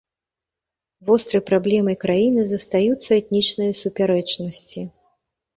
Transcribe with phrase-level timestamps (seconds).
[1.09, 4.81] Вострай праблемай краіны застаюцца этнічныя супярэчнасці.